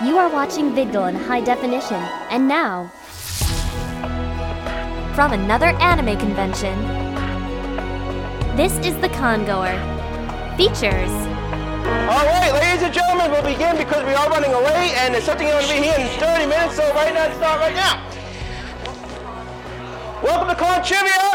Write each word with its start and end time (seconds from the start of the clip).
You 0.00 0.16
are 0.16 0.28
watching 0.32 0.70
VidGoal 0.74 1.08
in 1.08 1.16
high 1.16 1.40
definition, 1.40 1.96
and 2.30 2.46
now, 2.46 2.86
from 5.16 5.32
another 5.32 5.74
anime 5.82 6.16
convention, 6.16 6.78
this 8.56 8.78
is 8.86 8.94
the 9.00 9.08
Congoer. 9.08 9.74
Features 10.56 11.10
All 12.06 12.24
right, 12.30 12.52
ladies 12.54 12.84
and 12.84 12.94
gentlemen, 12.94 13.32
we'll 13.32 13.42
begin 13.42 13.76
because 13.76 14.04
we 14.04 14.14
are 14.14 14.28
running 14.30 14.52
away 14.52 14.92
and 14.98 15.14
there's 15.14 15.24
something 15.24 15.48
going 15.48 15.66
to 15.66 15.74
be 15.74 15.80
here 15.80 15.96
in 15.98 16.06
30 16.20 16.46
minutes, 16.46 16.76
so 16.76 16.94
right 16.94 17.12
now, 17.12 17.34
start 17.34 17.58
right 17.58 17.74
now. 17.74 17.98
Welcome 20.22 20.46
to 20.46 20.54
Con 20.54 20.84
Trivia. 20.84 21.32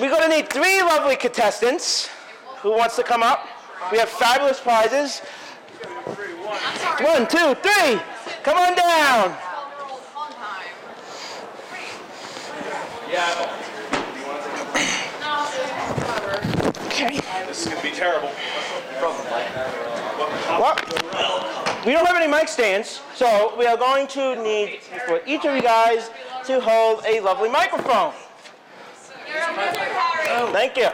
We're 0.00 0.08
going 0.08 0.30
to 0.30 0.34
need 0.34 0.48
three 0.48 0.80
lovely 0.80 1.16
contestants. 1.16 2.08
Who 2.62 2.70
wants 2.70 2.96
to 2.96 3.02
come 3.02 3.22
up? 3.22 3.46
We 3.92 3.98
have 3.98 4.08
fabulous 4.08 4.60
prizes. 4.60 5.20
One, 7.00 7.28
two, 7.28 7.54
three. 7.62 8.00
Come 8.42 8.58
on 8.58 8.74
down. 8.74 9.36
Yeah. 13.08 13.56
Okay. 16.86 17.20
This 17.46 17.62
is 17.62 17.68
gonna 17.68 17.82
be 17.82 17.92
terrible. 17.92 18.28
What? 20.58 21.86
We 21.86 21.92
don't 21.92 22.04
have 22.04 22.16
any 22.16 22.26
mic 22.26 22.48
stands, 22.48 23.00
so 23.14 23.54
we 23.56 23.66
are 23.66 23.76
going 23.76 24.08
to 24.08 24.42
need 24.42 24.80
for 25.06 25.20
each 25.24 25.44
of 25.44 25.54
you 25.54 25.62
guys 25.62 26.10
to 26.46 26.60
hold 26.60 27.04
a 27.06 27.20
lovely 27.20 27.48
microphone. 27.48 28.12
Thank 30.52 30.76
you. 30.76 30.90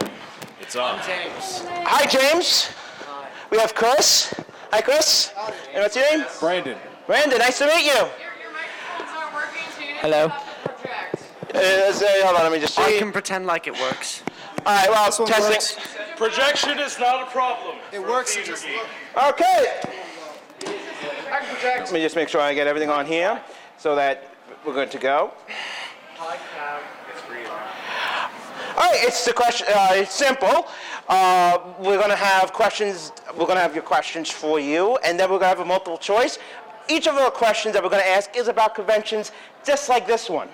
It's 0.61 0.75
on. 0.75 0.99
Hi, 0.99 2.05
James. 2.05 2.69
We 3.49 3.57
have 3.57 3.73
Chris. 3.73 4.33
Hi, 4.75 4.81
Chris. 4.81 5.31
And 5.73 5.83
what's 5.83 5.95
your 5.95 6.03
name? 6.17 6.25
Brandon. 6.37 6.77
Brandon. 7.07 7.39
Nice 7.39 7.59
to 7.59 7.65
meet 7.65 7.85
you. 7.85 7.93
Your, 7.93 7.95
your 7.95 8.09
microphones 8.51 9.09
aren't 9.15 9.33
working, 9.33 9.61
so 9.73 9.79
you 9.79 9.87
need 9.87 9.95
Hello. 9.99 10.27
to 10.27 10.33
project. 10.69 11.23
Uh, 11.55 11.93
say- 11.93 12.21
hold 12.25 12.35
on, 12.35 12.43
let 12.43 12.51
me 12.51 12.59
just 12.59 12.77
I 12.77 12.91
see. 12.91 12.99
can 12.99 13.13
pretend 13.13 13.45
like 13.45 13.67
it 13.67 13.73
works. 13.79 14.21
All 14.65 14.75
right, 14.75 14.89
well, 14.89 15.09
testing. 15.25 15.81
Projection 16.17 16.77
is 16.77 16.99
not 16.99 17.25
a 17.25 17.31
problem. 17.31 17.77
It 17.93 18.01
works. 18.01 18.35
It 18.35 18.43
just 18.43 18.65
Okay. 18.65 19.79
Let 20.61 21.93
me 21.93 22.01
just 22.01 22.17
make 22.17 22.27
sure 22.27 22.41
I 22.41 22.53
get 22.53 22.67
everything 22.67 22.89
on 22.89 23.05
here 23.05 23.41
so 23.77 23.95
that 23.95 24.27
we're 24.65 24.73
good 24.73 24.91
to 24.91 24.97
go. 24.97 25.31
All 26.19 26.27
right, 28.91 28.99
it's 29.03 29.23
the 29.23 29.31
question. 29.31 29.67
Uh, 29.73 29.91
it's 29.93 30.13
simple. 30.13 30.67
Uh, 31.07 31.59
we're 31.79 31.97
going 31.97 32.09
to 32.09 32.15
have 32.15 32.51
questions. 32.51 33.11
We're 33.33 33.45
going 33.45 33.57
to 33.57 33.61
have 33.61 33.75
your 33.75 33.83
questions 33.83 34.29
for 34.29 34.59
you, 34.59 34.97
and 35.03 35.19
then 35.19 35.29
we're 35.29 35.37
going 35.37 35.51
to 35.51 35.57
have 35.57 35.59
a 35.59 35.65
multiple 35.65 35.99
choice. 35.99 36.39
Each 36.87 37.07
of 37.07 37.15
our 37.15 37.29
questions 37.29 37.73
that 37.73 37.83
we're 37.83 37.89
going 37.89 38.01
to 38.01 38.09
ask 38.09 38.35
is 38.35 38.47
about 38.47 38.73
conventions, 38.73 39.31
just 39.63 39.87
like 39.87 40.07
this 40.07 40.29
one. 40.29 40.49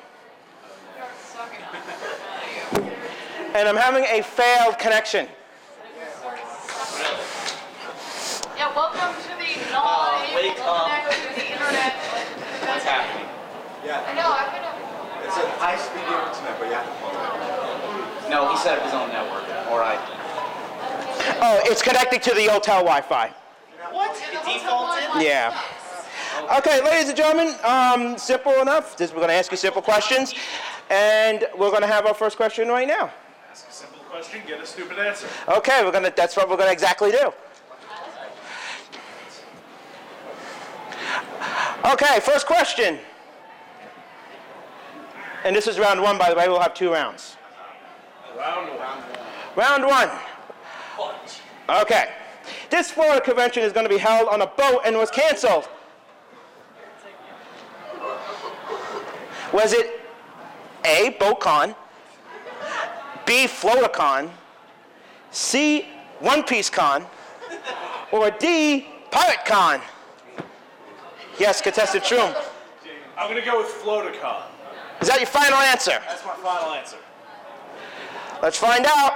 And 3.53 3.67
I'm 3.67 3.75
having 3.75 4.03
a 4.03 4.22
failed 4.23 4.77
connection. 4.77 5.27
Yeah, 8.55 8.75
welcome 8.75 9.16
to 9.23 9.29
the 9.39 9.72
non-able 9.72 10.35
wake 10.35 10.55
to 10.55 10.63
up. 10.63 10.88
connect 10.88 11.11
to 11.11 11.35
the 11.35 11.47
internet. 11.52 11.94
What's 12.63 12.83
happening? 12.83 13.27
I 13.83 14.13
know, 14.16 14.29
I've 14.31 14.52
been 14.52 14.63
a, 14.63 14.72
it's 15.27 15.38
a 15.38 15.49
high-speed 15.59 16.05
internet, 16.05 16.59
but 16.59 16.67
you 16.67 16.75
have 16.75 16.85
to 16.85 16.94
follow. 16.99 18.29
No, 18.29 18.52
he 18.52 18.57
set 18.57 18.77
up 18.77 18.85
his 18.85 18.94
own 18.94 19.09
network, 19.09 19.44
or 19.72 19.81
I. 19.83 20.20
Oh, 21.44 21.59
it's 21.66 21.81
connected 21.81 22.22
to 22.22 22.35
the 22.35 22.46
hotel 22.46 22.81
Wi-Fi. 22.81 23.34
What? 23.91 24.13
Defaulted? 24.31 25.24
Yeah. 25.24 25.59
Okay, 26.57 26.84
ladies 26.84 27.09
and 27.09 27.18
gentlemen, 27.18 27.56
um, 27.63 28.16
simple 28.18 28.53
enough. 28.62 28.96
This, 28.96 29.12
we're 29.12 29.18
going 29.18 29.29
to 29.29 29.34
ask 29.34 29.50
you 29.50 29.57
simple 29.57 29.81
questions, 29.81 30.35
and 30.91 31.47
we're 31.57 31.72
going 31.72 31.81
to 31.81 31.88
have 31.88 32.06
our 32.06 32.13
first 32.13 32.38
question 32.38 32.68
right 32.68 32.88
now. 32.88 33.12
Ask 33.50 33.68
a 33.68 33.74
simple 33.74 34.00
question, 34.09 34.41
get 34.47 34.62
a 34.62 34.66
stupid 34.68 35.00
answer. 35.00 35.28
Okay, 35.47 35.84
we're 35.84 35.91
going 35.91 36.03
to. 36.03 36.13
That's 36.16 36.38
what 36.38 36.47
we're 36.47 36.57
going 36.57 36.68
to 36.68 36.74
exactly 36.74 37.09
do. 37.12 37.34
Okay, 41.91 42.19
first 42.19 42.46
question. 42.46 43.00
And 45.44 45.56
this 45.56 45.66
is 45.66 45.80
round 45.80 46.00
one, 46.01 46.19
by 46.19 46.30
the 46.30 46.35
way. 46.35 46.47
We'll 46.47 46.59
have 46.59 46.75
two 46.75 46.91
rounds. 46.91 47.35
Round 48.38 48.69
one. 48.78 49.03
Round 49.56 49.85
one. 49.88 50.09
Okay. 51.69 52.09
This 52.69 52.91
Florida 52.91 53.22
convention 53.22 53.63
is 53.63 53.72
going 53.72 53.85
to 53.85 53.89
be 53.89 54.00
held 54.00 54.28
on 54.29 54.41
a 54.41 54.47
boat 54.47 54.81
and 54.85 54.97
was 54.97 55.09
canceled. 55.12 55.67
Was 59.53 59.73
it 59.73 60.00
A, 60.85 61.16
BoatCon, 61.19 61.75
B, 63.25 63.47
FloaterCon, 63.47 64.29
C, 65.31 65.88
One 66.19 66.44
Piece 66.44 66.69
Con, 66.69 67.06
or 68.12 68.31
D, 68.31 68.88
Pirate 69.12 69.45
Con? 69.45 69.81
Yes, 71.38 71.62
contestant 71.62 72.03
Shroom. 72.03 72.35
I'm 73.18 73.29
gonna 73.29 73.44
go 73.44 73.57
with 73.59 73.68
Floaticon. 73.68 74.44
Is 75.01 75.07
that 75.07 75.19
your 75.19 75.28
final 75.28 75.57
answer? 75.57 76.00
That's 76.07 76.23
my 76.25 76.35
final 76.35 76.73
answer. 76.73 76.97
Let's 78.41 78.57
find 78.57 78.85
out. 78.85 79.13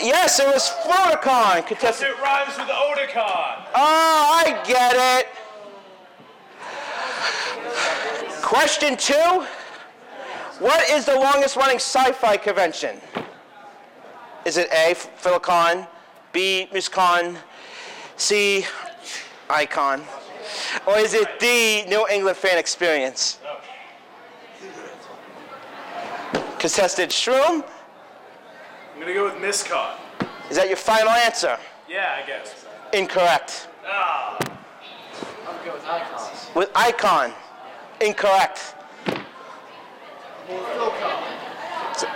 Yes, 0.00 0.38
it 0.40 0.46
was 0.46 0.68
FloaterCon. 0.84 1.66
Contestant. 1.66 2.10
It 2.10 2.22
rhymes 2.22 2.56
with 2.58 2.68
Oticon. 2.68 3.66
Oh, 3.74 4.44
I 4.44 4.62
get 4.66 4.94
it. 5.18 5.28
Question 8.42 8.96
two. 8.96 9.46
What 10.58 10.88
is 10.88 11.04
the 11.04 11.14
longest 11.14 11.56
running 11.56 11.76
sci-fi 11.76 12.36
convention? 12.36 13.00
Is 14.44 14.56
it 14.56 14.68
A, 14.72 14.94
Philcon, 14.94 15.86
B, 16.32 16.68
MusCon, 16.72 17.36
C, 18.16 18.64
Icon, 19.50 20.02
or 20.86 20.98
is 20.98 21.14
it 21.14 21.38
D, 21.38 21.84
New 21.88 22.06
England 22.08 22.36
Fan 22.36 22.58
Experience? 22.58 23.38
Contestant 26.58 27.10
Shroom, 27.10 27.64
gonna 29.06 29.14
go 29.14 29.24
with 29.24 29.34
Miscon. 29.34 29.94
is 30.50 30.56
that 30.56 30.66
your 30.66 30.76
final 30.76 31.10
answer? 31.10 31.56
Yeah, 31.88 32.20
I 32.20 32.26
guess. 32.26 32.66
Incorrect. 32.92 33.68
Ah, 33.86 34.36
I'm 35.46 35.64
gonna 35.64 35.78
go 36.54 36.58
With 36.58 36.70
Icon, 36.74 37.32
incorrect. 38.00 38.74
So- 41.96 42.08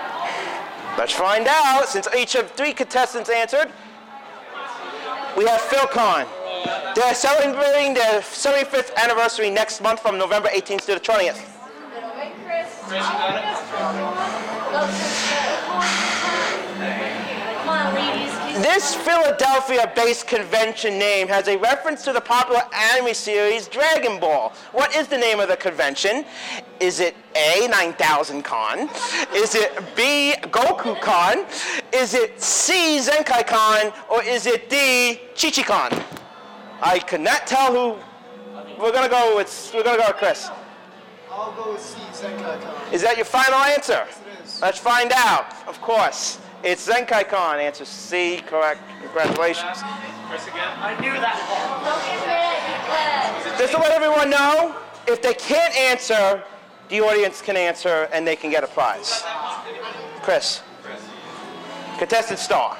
Let's 0.98 1.12
find 1.12 1.46
out. 1.48 1.88
Since 1.88 2.08
each 2.16 2.34
of 2.34 2.50
three 2.52 2.72
contestants 2.72 3.30
answered, 3.30 3.70
we 5.36 5.46
have 5.46 5.60
Philcon. 5.60 6.26
They're 6.96 7.14
celebrating 7.14 7.94
their 7.94 8.20
75th 8.20 8.92
anniversary 8.96 9.48
next 9.48 9.80
month 9.80 10.00
from 10.00 10.18
November 10.18 10.48
18th 10.52 10.86
to 10.86 10.94
the 10.94 11.00
20th. 11.00 11.40
Come 17.60 17.68
on, 17.68 18.49
This 18.60 18.94
Philadelphia-based 18.94 20.26
convention 20.26 20.98
name 20.98 21.28
has 21.28 21.48
a 21.48 21.56
reference 21.56 22.04
to 22.04 22.12
the 22.12 22.20
popular 22.20 22.60
anime 22.74 23.14
series 23.14 23.66
Dragon 23.66 24.20
Ball. 24.20 24.52
What 24.72 24.94
is 24.94 25.08
the 25.08 25.16
name 25.16 25.40
of 25.40 25.48
the 25.48 25.56
convention? 25.56 26.26
Is 26.78 27.00
it 27.00 27.16
A, 27.34 27.68
9000 27.68 28.42
Con? 28.42 28.90
Is 29.34 29.54
it 29.54 29.72
B, 29.96 30.34
Goku 30.42 31.00
Con? 31.00 31.46
Is 31.94 32.12
it 32.12 32.38
C, 32.38 32.98
Zenkai 32.98 33.46
Con? 33.46 33.94
Or 34.10 34.22
is 34.24 34.44
it 34.44 34.68
D, 34.68 35.20
Chichi 35.34 35.62
Con? 35.62 35.90
I 36.82 36.98
could 36.98 37.22
not 37.22 37.46
tell 37.46 37.72
who. 37.72 37.98
We're 38.78 38.92
gonna 38.92 39.08
go 39.08 39.36
with. 39.36 39.72
We're 39.74 39.84
gonna 39.84 40.02
go 40.02 40.08
with 40.08 40.16
Chris. 40.16 40.50
I'll 41.30 41.52
go 41.52 41.72
with 41.72 41.80
C, 41.80 41.98
Zenkai 42.12 42.60
Con. 42.60 42.92
Is 42.92 43.00
that 43.00 43.16
your 43.16 43.24
final 43.24 43.58
answer? 43.58 44.06
It 44.06 44.44
is. 44.44 44.60
Let's 44.60 44.78
find 44.78 45.12
out. 45.14 45.46
Of 45.66 45.80
course, 45.80 46.38
it's 46.62 46.86
Zenkai 46.88 47.28
Con. 47.28 47.58
Answer 47.58 47.84
C, 47.84 48.40
correct. 48.46 48.80
Congratulations. 49.00 49.82
Chris 50.28 50.46
again. 50.46 50.68
I 50.78 51.00
knew 51.00 51.12
that. 51.12 51.36
Just 53.58 53.72
to 53.72 53.78
let 53.78 53.90
everyone 53.90 54.30
know, 54.30 54.76
if 55.06 55.20
they 55.22 55.34
can't 55.34 55.74
answer, 55.76 56.42
the 56.88 57.00
audience 57.00 57.42
can 57.42 57.56
answer 57.56 58.08
and 58.12 58.26
they 58.26 58.36
can 58.36 58.50
get 58.50 58.62
a 58.64 58.66
prize. 58.68 59.24
Chris. 60.22 60.62
Contestant 61.98 62.38
star. 62.38 62.76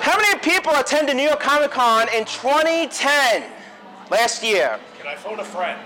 How 0.00 0.16
many 0.16 0.38
people 0.40 0.72
attended 0.74 1.16
New 1.16 1.22
York 1.24 1.40
Comic 1.40 1.70
Con 1.70 2.08
in 2.14 2.24
2010? 2.24 3.44
Last 4.10 4.42
year. 4.42 4.78
Can 4.98 5.06
I 5.06 5.16
phone 5.16 5.38
a 5.40 5.44
friend? 5.44 5.78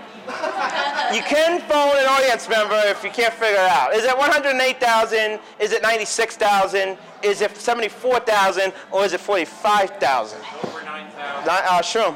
You 1.13 1.21
can 1.21 1.59
phone 1.61 1.95
an 1.97 2.05
audience 2.05 2.47
member 2.49 2.79
if 2.85 3.03
you 3.03 3.11
can't 3.11 3.33
figure 3.33 3.59
it 3.59 3.69
out. 3.69 3.93
Is 3.93 4.03
it 4.03 4.17
108,000? 4.17 5.39
Is 5.59 5.71
it 5.71 5.81
96,000? 5.81 6.97
Is 7.21 7.41
it 7.41 7.55
74,000? 7.55 8.73
Or 8.91 9.05
is 9.05 9.13
it 9.13 9.19
45,000? 9.19 10.39
Over 10.39 10.83
99,000. 10.83 11.45
Not, 11.45 11.63
uh, 11.65 11.81
Shroom. 11.81 12.15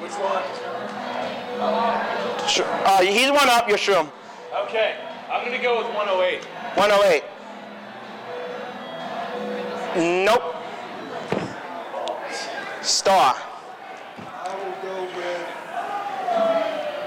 Which 0.00 0.12
one? 0.12 0.42
Uh, 1.60 3.02
he's 3.02 3.30
one 3.30 3.48
up, 3.48 3.68
you're 3.68 3.78
Shroom. 3.78 4.10
Okay, 4.64 4.96
I'm 5.30 5.44
gonna 5.44 5.62
go 5.62 5.78
with 5.78 5.94
108. 5.94 6.44
108. 6.74 7.22
Nope. 10.24 10.56
Star. 12.82 13.36
I 14.18 14.54
will 14.56 14.72
go 14.82 15.04
with 15.16 15.60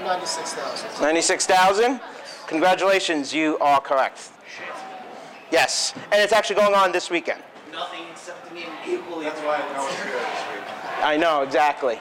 96,000. 0.04 1.00
96,000. 1.02 2.00
Congratulations, 2.46 3.32
you 3.34 3.58
are 3.58 3.80
correct. 3.80 4.30
Yes, 5.50 5.94
and 6.12 6.20
it's 6.20 6.32
actually 6.32 6.56
going 6.56 6.74
on 6.74 6.92
this 6.92 7.10
weekend. 7.10 7.42
Nothing 7.72 8.00
except 8.10 8.48
the 8.48 8.54
name 8.54 8.68
equally. 8.86 9.24
That's 9.24 9.40
why 9.40 9.56
I 9.56 9.72
know 9.72 9.86
it's 9.86 9.96
this 9.96 10.14
week. 10.14 11.02
I 11.02 11.16
know, 11.16 11.42
exactly. 11.42 11.98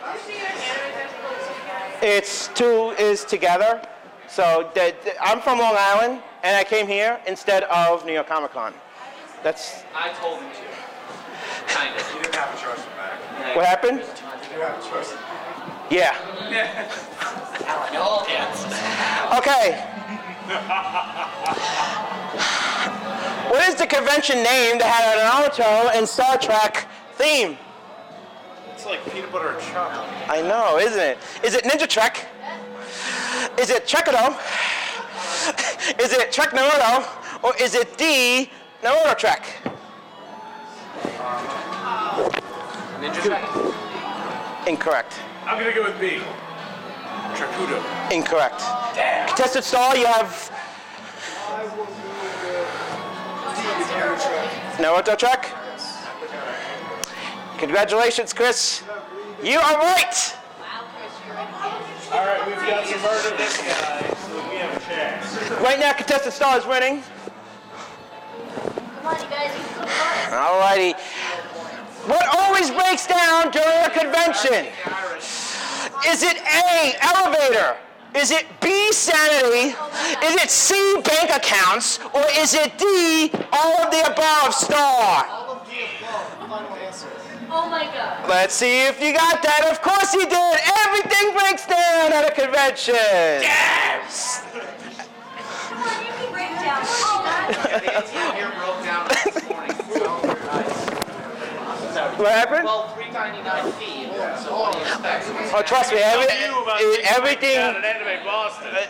It's 2.01 2.49
two 2.49 2.91
is 2.99 3.23
together. 3.25 3.81
So 4.27 4.69
the, 4.73 4.93
the- 5.03 5.23
I'm 5.23 5.39
from 5.41 5.59
Long 5.59 5.75
Island, 5.77 6.21
and 6.43 6.55
I 6.57 6.63
came 6.63 6.87
here 6.87 7.19
instead 7.27 7.63
of 7.63 8.05
New 8.05 8.13
York 8.13 8.27
Comic 8.27 8.51
Con. 8.51 8.73
That's 9.43 9.83
I 9.95 10.09
told 10.13 10.39
him 10.39 10.49
to. 10.51 11.73
Kind 11.73 11.95
of. 11.99 12.13
You 12.15 12.21
didn't 12.23 12.35
have 12.35 12.53
a 12.53 12.57
choice 12.61 12.85
back. 12.97 13.55
what 13.55 13.65
happened. 13.65 13.99
You 13.99 14.05
didn't 14.49 14.67
have 14.67 14.85
a 14.85 14.89
choice. 14.89 15.13
Yeah. 15.89 16.89
Okay. 19.37 19.79
what 23.49 23.67
is 23.67 23.75
the 23.75 23.87
convention 23.87 24.43
name 24.43 24.77
that 24.79 24.87
had 24.87 25.17
an 25.17 25.23
Naruto 25.25 25.97
and 25.97 26.07
Star 26.07 26.37
Trek 26.37 26.87
theme? 27.13 27.57
It's 28.73 28.85
like 28.85 29.03
peanut 29.11 29.31
butter 29.31 29.49
and 29.49 29.61
chocolate. 29.61 30.07
I 30.29 30.41
know, 30.41 30.77
isn't 30.77 30.99
it? 30.99 31.17
Is 31.43 31.55
it 31.55 31.63
Ninja 31.63 31.87
Trek? 31.87 32.27
Is 33.59 33.69
it 33.69 33.87
Trekado? 33.87 34.37
Is 35.99 36.13
it 36.13 36.31
Trek 36.31 36.49
Naruto? 36.49 37.43
Or 37.43 37.55
is 37.57 37.75
it 37.75 37.97
D 37.97 38.49
Naruto 38.83 39.17
Trek? 39.17 39.45
Ninja 42.99 43.21
Trek. 43.23 44.67
Incorrect. 44.67 45.13
I'm 45.45 45.57
gonna 45.59 45.73
go 45.73 45.83
with 45.83 45.99
B. 45.99 46.21
Trakudo. 47.35 48.11
Incorrect. 48.11 48.61
Contested 49.27 49.63
star, 49.63 49.97
you 49.97 50.05
have 50.05 50.51
I 51.49 51.63
will 51.75 51.85
go 51.85 51.93
Naruto 54.77 55.17
Trek. 55.17 55.49
Congratulations, 57.57 58.33
Chris. 58.33 58.83
You 59.41 59.59
are 59.59 59.77
right. 59.77 60.37
All 62.11 62.25
right, 62.25 62.47
we've 62.47 62.55
got 62.57 62.85
to 62.85 62.97
murder 62.97 63.37
this 63.37 63.57
guy 63.57 64.13
so 64.27 64.49
we 64.49 64.57
have 64.57 64.75
a 64.75 64.79
chance. 64.85 65.61
Right 65.61 65.79
now, 65.79 65.93
contested 65.93 66.33
star 66.33 66.57
is 66.57 66.65
winning. 66.65 67.01
Come 69.01 69.05
on, 69.05 69.21
you 69.21 69.27
guys. 69.29 69.57
You 69.57 69.63
can 69.63 69.87
come 70.29 70.33
on. 70.33 70.93
What 72.07 72.25
always 72.37 72.69
breaks 72.69 73.07
down 73.07 73.51
during 73.51 73.85
a 73.85 73.89
convention? 73.89 74.67
Is 76.07 76.21
it 76.23 76.37
A, 76.37 76.95
elevator? 77.01 77.77
Is 78.15 78.31
it 78.31 78.45
B, 78.61 78.91
sanity? 78.91 79.75
Is 80.23 80.35
it 80.35 80.49
C, 80.51 81.01
bank 81.03 81.31
accounts? 81.35 81.99
Or 82.13 82.23
is 82.37 82.53
it 82.53 82.77
D, 82.77 83.31
all 83.51 83.81
of 83.83 83.91
the 83.91 84.01
above, 84.11 84.53
star? 84.53 85.25
All 85.27 85.51
of 85.57 85.67
the 85.67 86.05
above. 86.05 86.49
Final 86.49 86.75
answer. 86.75 87.07
Oh 87.49 87.69
my 87.69 87.85
god. 87.85 88.29
Let's 88.29 88.53
see 88.53 88.85
if 88.85 89.01
you 89.01 89.13
got 89.13 89.41
that. 89.43 89.67
Of 89.71 89.81
course 89.81 90.13
you 90.13 90.25
did. 90.27 90.59
Everything 90.85 91.33
breaks 91.33 91.65
down 91.65 92.13
at 92.13 92.27
a 92.29 92.33
convention. 92.33 92.93
Yes! 92.95 94.43
Come 94.51 95.81
on, 95.81 96.05
you 96.05 96.11
can 96.11 96.31
break 96.31 96.49
down. 96.61 96.81
Oh, 96.83 97.23
Yeah, 97.49 97.79
the 97.79 97.85
ATM 97.87 98.33
here 98.35 98.51
broke 98.57 98.83
down 98.83 99.07
this 99.09 99.49
morning. 99.49 99.75
So 99.93 100.21
nice. 100.51 100.93
What 102.23 102.31
happened? 102.31 102.63
Well, 102.63 102.87
399 102.95 103.71
fee. 103.73 104.07
So 104.45 104.55
what 104.55 104.71
do 104.71 104.79
you 104.79 104.85
expect? 104.85 105.27
Oh, 105.53 105.61
trust 105.61 105.91
me, 105.91 105.97
every, 105.99 106.23
You 106.23 106.63
about 106.63 106.79
things 106.79 106.97
everything, 107.03 107.57
Anime 107.57 108.23
Boston. 108.23 108.69
Uh, 108.71 108.87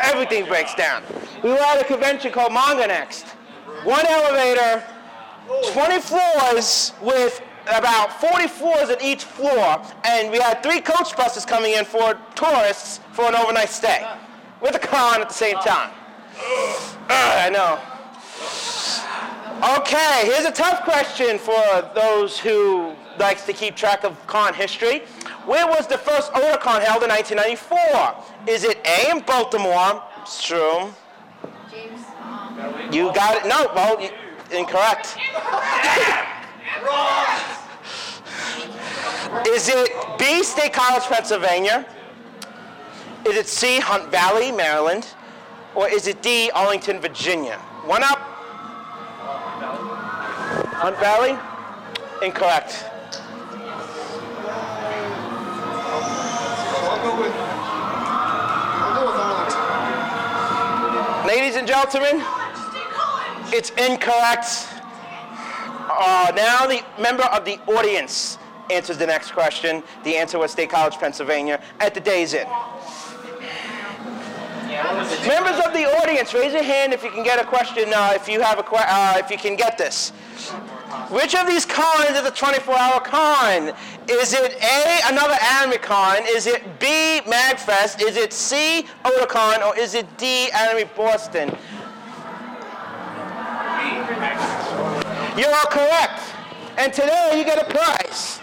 everything 0.00 0.46
breaks 0.46 0.76
down. 0.76 1.02
We 1.42 1.50
were 1.50 1.58
at 1.58 1.80
a 1.80 1.84
convention 1.84 2.30
called 2.30 2.52
Manga 2.52 2.86
Next. 2.86 3.26
One 3.82 4.06
elevator, 4.06 4.84
20 5.72 6.00
floors 6.02 6.92
with 7.02 7.42
about 7.66 8.20
40 8.20 8.46
floors 8.46 8.90
at 8.90 9.02
each 9.02 9.24
floor, 9.24 9.82
and 10.04 10.30
we 10.30 10.38
had 10.38 10.62
three 10.62 10.80
coach 10.80 11.16
buses 11.16 11.44
coming 11.44 11.72
in 11.72 11.84
for 11.84 12.14
tourists 12.36 13.00
for 13.10 13.24
an 13.24 13.34
overnight 13.34 13.70
stay 13.70 14.08
with 14.62 14.76
a 14.76 14.78
con 14.78 15.20
at 15.20 15.26
the 15.28 15.34
same 15.34 15.56
time. 15.56 15.90
Ugh, 16.38 17.10
I 17.10 17.50
know. 17.50 17.80
Okay, 19.58 20.22
here's 20.22 20.44
a 20.44 20.52
tough 20.52 20.84
question 20.84 21.36
for 21.36 21.90
those 21.92 22.38
who 22.38 22.94
likes 23.18 23.44
to 23.44 23.52
keep 23.52 23.74
track 23.74 24.04
of 24.04 24.24
con 24.28 24.54
history. 24.54 25.00
Where 25.46 25.66
was 25.66 25.88
the 25.88 25.98
first 25.98 26.32
Otakon 26.32 26.80
held 26.80 27.02
in 27.02 27.08
1994? 27.08 28.14
Is 28.46 28.62
it 28.62 28.78
A 28.86 29.10
in 29.10 29.18
Baltimore? 29.20 30.00
Strom. 30.24 30.94
James. 31.72 32.00
Um, 32.22 32.92
you 32.92 33.12
got 33.12 33.36
it. 33.36 33.48
No, 33.48 33.68
well, 33.74 34.00
you, 34.00 34.10
incorrect. 34.56 35.16
Is 39.48 39.68
it 39.68 39.90
B, 40.20 40.44
State 40.44 40.72
College, 40.72 41.02
Pennsylvania? 41.04 41.84
Is 43.26 43.36
it 43.36 43.48
C, 43.48 43.80
Hunt 43.80 44.08
Valley, 44.12 44.52
Maryland? 44.52 45.08
Or 45.74 45.88
is 45.88 46.06
it 46.06 46.22
D, 46.22 46.50
Arlington, 46.54 47.00
Virginia? 47.00 47.56
One 47.84 48.04
up. 48.04 48.27
Hunt 50.78 50.96
Valley? 50.98 51.36
Incorrect. 52.24 52.84
Ladies 61.26 61.56
and 61.56 61.66
gentlemen, 61.66 62.24
it's 63.52 63.70
incorrect. 63.70 64.68
Uh, 65.90 66.30
now 66.36 66.66
the 66.66 66.84
member 67.02 67.24
of 67.24 67.44
the 67.44 67.58
audience 67.66 68.38
answers 68.70 68.98
the 68.98 69.06
next 69.06 69.32
question. 69.32 69.82
The 70.04 70.16
answer 70.16 70.38
was 70.38 70.52
State 70.52 70.70
College, 70.70 70.94
Pennsylvania, 70.94 71.60
at 71.80 71.92
the 71.92 72.00
day's 72.00 72.34
end. 72.34 72.48
Members 75.26 75.58
of 75.64 75.72
the 75.72 75.84
audience, 76.00 76.32
raise 76.34 76.52
your 76.52 76.62
hand 76.62 76.92
if 76.92 77.02
you 77.02 77.10
can 77.10 77.24
get 77.24 77.40
a 77.40 77.44
question. 77.44 77.92
Uh, 77.92 78.12
if 78.14 78.28
you 78.28 78.40
have 78.40 78.58
a 78.60 78.62
que- 78.62 78.78
uh, 78.78 79.14
if 79.18 79.28
you 79.28 79.38
can 79.38 79.56
get 79.56 79.76
this. 79.76 80.12
Which 81.10 81.34
of 81.34 81.46
these 81.46 81.64
cons 81.64 82.10
is 82.10 82.26
a 82.26 82.30
24-hour 82.30 83.00
con? 83.00 83.74
Is 84.08 84.32
it 84.32 84.62
A, 84.62 85.00
another 85.10 85.36
anime 85.42 85.78
con? 85.80 86.18
Is 86.26 86.46
it 86.46 86.62
B, 86.78 87.20
Magfest? 87.26 88.00
Is 88.02 88.16
it 88.16 88.32
C, 88.32 88.86
Otakon? 89.04 89.66
Or 89.66 89.76
is 89.76 89.94
it 89.94 90.06
D, 90.16 90.50
Anime 90.50 90.88
Boston? 90.96 91.48
You 95.36 95.46
are 95.46 95.66
correct. 95.66 96.20
And 96.76 96.92
today 96.92 97.34
you 97.38 97.44
get 97.44 97.58
a 97.58 97.72
prize. 97.72 98.40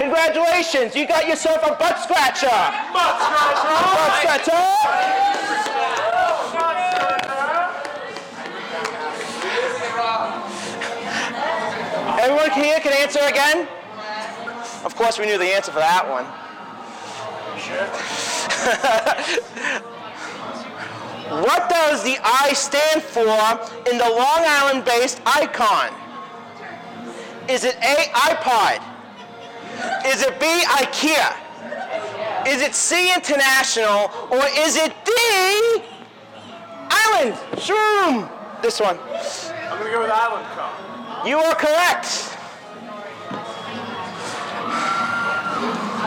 Congratulations, 0.00 0.94
you 0.94 1.06
got 1.06 1.26
yourself 1.28 1.58
a 1.64 1.74
butt 1.74 1.98
scratcher. 2.02 2.46
Butt 2.92 3.20
scratcher. 3.20 3.68
Butt 3.94 4.44
scratcher. 4.44 5.25
Everyone 12.46 12.64
here 12.64 12.80
can 12.80 12.92
answer 12.92 13.18
again? 13.26 13.66
Of 14.84 14.94
course, 14.94 15.18
we 15.18 15.26
knew 15.26 15.36
the 15.36 15.46
answer 15.46 15.72
for 15.72 15.80
that 15.80 16.08
one. 16.08 16.24
what 21.42 21.68
does 21.68 22.04
the 22.04 22.18
I 22.22 22.52
stand 22.52 23.02
for 23.02 23.26
in 23.90 23.98
the 23.98 24.08
Long 24.08 24.44
Island-based 24.46 25.22
icon? 25.26 25.92
Is 27.48 27.64
it 27.64 27.74
A, 27.82 28.12
iPod? 28.14 28.80
Is 30.06 30.22
it 30.22 30.38
B, 30.38 30.46
IKEA? 30.46 31.34
Is 32.46 32.62
it 32.62 32.76
C, 32.76 33.12
International? 33.12 34.08
Or 34.30 34.46
is 34.56 34.76
it 34.76 34.94
D, 35.04 35.12
Island? 36.90 37.34
Shroom. 37.56 38.30
This 38.62 38.78
one. 38.78 39.00
I'm 39.00 39.78
gonna 39.78 39.90
go 39.90 39.98
with 40.00 40.10
Island. 40.10 40.46
You 41.26 41.38
are 41.38 41.56
correct. 41.56 42.36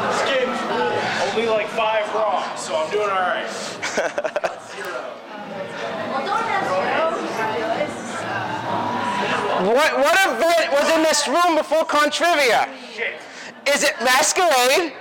This 0.09 0.23
game's 0.23 0.57
only 1.31 1.47
like 1.47 1.67
five 1.67 2.13
wrong, 2.13 2.43
so 2.57 2.75
I'm 2.75 2.89
doing 2.91 3.09
all 3.09 3.15
right. 3.15 3.47
Well, 6.09 6.25
don't 6.25 6.43
have 6.43 6.65
zero. 6.65 6.95
What, 9.73 9.91
what 9.99 10.15
event 10.25 10.71
was 10.71 10.89
in 10.95 11.03
this 11.03 11.27
room 11.27 11.55
before 11.57 11.85
Contrivia? 11.85 12.67
Is 13.67 13.83
it 13.83 13.93
Masquerade? 14.01 14.93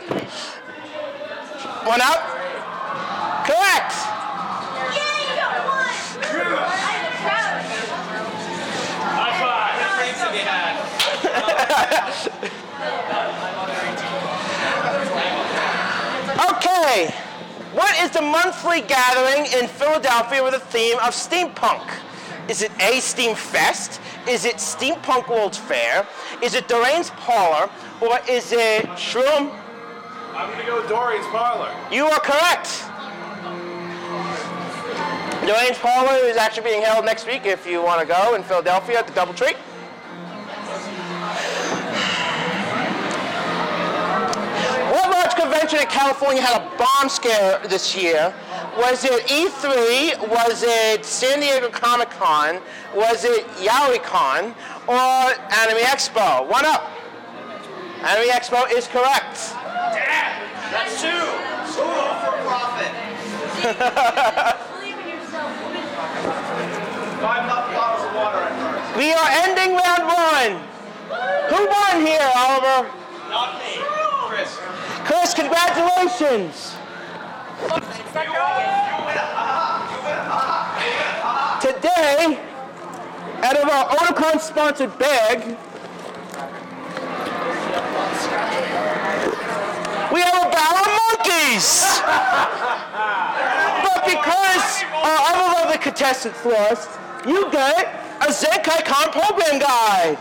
One 1.86 2.00
up? 2.02 2.20
Correct. 3.46 3.94
High 9.14 9.34
five. 9.40 9.74
Drinks 9.98 10.20
to 10.20 10.30
be 10.32 10.38
had. 10.38 10.74
Okay. 16.50 17.14
What 17.98 18.04
is 18.04 18.12
the 18.12 18.22
monthly 18.22 18.80
gathering 18.82 19.46
in 19.60 19.66
Philadelphia 19.66 20.40
with 20.40 20.54
a 20.54 20.60
theme 20.60 20.96
of 20.98 21.14
steampunk? 21.14 21.82
Is 22.48 22.62
it 22.62 22.70
A, 22.80 23.00
Steam 23.00 23.34
Fest? 23.34 24.00
Is 24.28 24.44
it 24.44 24.58
Steampunk 24.58 25.28
World's 25.28 25.58
Fair? 25.58 26.06
Is 26.40 26.54
it 26.54 26.68
Dorian's 26.68 27.10
Parlor? 27.10 27.68
Or 28.00 28.20
is 28.28 28.52
it 28.52 28.84
Shroom? 28.90 29.52
I'm 30.32 30.48
gonna 30.48 30.64
go 30.64 30.86
Dorian's 30.86 31.26
parlor. 31.26 31.74
You 31.90 32.06
are 32.06 32.20
correct. 32.20 32.84
Dorian's 35.44 35.78
Parlor 35.78 36.24
is 36.24 36.36
actually 36.36 36.70
being 36.70 36.82
held 36.82 37.04
next 37.04 37.26
week 37.26 37.46
if 37.46 37.66
you 37.66 37.82
want 37.82 38.00
to 38.00 38.06
go 38.06 38.36
in 38.36 38.44
Philadelphia 38.44 39.00
at 39.00 39.08
the 39.08 39.12
Doubletree. 39.12 39.56
Large 45.10 45.34
convention 45.36 45.78
in 45.80 45.86
California 45.86 46.42
had 46.42 46.60
a 46.60 46.76
bomb 46.76 47.08
scare 47.08 47.60
this 47.68 47.96
year? 47.96 48.34
Was 48.76 49.04
it 49.04 49.26
E3? 49.26 50.28
Was 50.28 50.62
it 50.66 51.04
San 51.04 51.40
Diego 51.40 51.70
Comic 51.70 52.10
Con? 52.10 52.60
Was 52.94 53.24
it 53.24 53.46
YaoiCon? 53.56 54.54
Or 54.86 54.94
Anime 54.94 55.82
Expo? 55.84 56.46
One 56.48 56.66
up. 56.66 56.90
Anime 58.04 58.28
Expo 58.30 58.70
is 58.70 58.86
correct. 58.86 59.54
Damn, 59.94 60.72
That's 60.72 61.00
two. 61.00 61.08
For 61.72 62.32
profit. 62.44 62.92
Five 67.18 67.48
bottles 67.48 68.06
of 68.06 68.14
water. 68.14 68.44
We 68.96 69.12
are 69.12 69.28
ending 69.42 69.74
round 69.74 70.06
one. 70.06 70.62
Who 71.50 71.66
won 71.66 72.06
here, 72.06 72.30
Oliver? 72.36 72.88
Not 73.28 73.58
me. 73.58 73.82
Chris. 74.28 74.58
Chris, 75.08 75.32
congratulations. 75.32 76.76
Today, 81.62 82.38
out 83.42 83.56
of 83.56 83.68
our 83.70 83.88
Oticon 83.88 84.38
sponsored 84.38 84.98
bag, 84.98 85.56
we 90.12 90.20
have 90.20 90.46
a 90.46 90.50
barrel 90.50 90.84
of 90.84 90.92
monkeys. 91.08 91.80
but 93.88 94.04
because 94.04 94.84
uh, 94.92 95.08
our 95.08 95.20
other 95.32 95.48
lovely 95.58 95.78
contestants 95.78 96.44
lost, 96.44 96.90
you 97.26 97.50
get 97.50 98.04
a 98.20 98.26
Zenkai 98.26 98.84
Con 98.84 99.10
program 99.12 99.58
guide. 99.58 100.18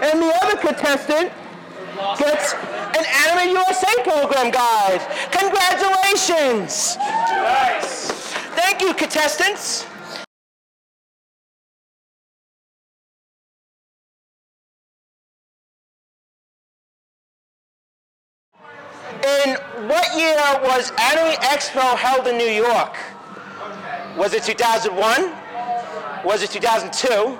And 0.00 0.22
the 0.22 0.38
other 0.44 0.56
contestant 0.58 1.32
gets 2.18 2.54
an 2.96 3.04
Anime 3.26 3.56
USA 3.56 4.02
program 4.02 4.50
guide. 4.50 5.00
Congratulations! 5.32 6.96
Nice. 6.96 8.10
Thank 8.54 8.80
you, 8.82 8.94
contestants. 8.94 9.86
In 19.24 19.54
what 19.88 20.16
year 20.16 20.36
was 20.62 20.92
Anime 20.98 21.34
Expo 21.40 21.96
held 21.96 22.26
in 22.26 22.36
New 22.36 22.44
York? 22.44 22.96
Was 24.16 24.34
it 24.34 24.42
2001? 24.44 25.32
Was 26.24 26.42
it 26.42 26.50
2002? 26.50 27.38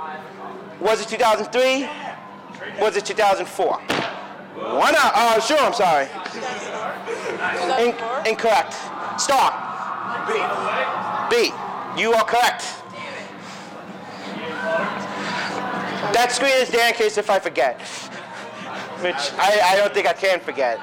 Was 0.81 1.01
it 1.01 1.09
2003? 1.09 1.89
Was 2.81 2.97
it 2.97 3.05
2004? 3.05 3.81
One 4.55 4.93
not? 4.93 5.13
Oh, 5.17 5.41
sure, 5.41 5.59
I'm 5.59 5.75
sorry. 5.75 6.07
In- 7.83 8.31
incorrect. 8.31 8.75
Star. 9.21 9.51
B. 11.29 11.53
You 12.01 12.13
are 12.13 12.25
correct. 12.25 12.63
That 16.13 16.31
screen 16.31 16.53
is 16.55 16.71
there 16.71 16.89
in 16.89 16.95
case 16.95 17.19
if 17.19 17.31
I 17.31 17.41
forget. 17.41 17.81
Which 19.01 19.33
I, 19.39 19.61
I 19.65 19.77
don't 19.77 19.93
think 19.93 20.07
I 20.07 20.13
can 20.13 20.39
forget. 20.39 20.79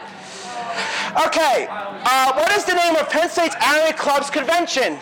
Okay. 1.25 1.68
Uh, 1.70 2.34
what 2.34 2.51
is 2.51 2.66
the 2.66 2.74
name 2.74 2.96
of 2.96 3.10
Penn 3.10 3.30
State's 3.30 3.56
Anime 3.56 3.98
Club's 3.98 4.30
convention? 4.30 5.00